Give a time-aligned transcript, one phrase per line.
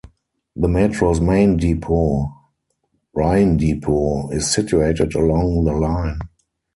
[0.55, 2.33] The metro's main depot,
[3.13, 6.17] Ryen Depot, is situated along the line.